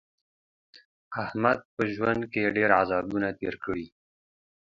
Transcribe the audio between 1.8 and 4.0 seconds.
ژوند کې ډېر عذابونه تېر کړي دي.